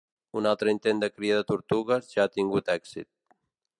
[0.39, 3.11] Un altre intent de cria de tortugues ja ha tingut èxit.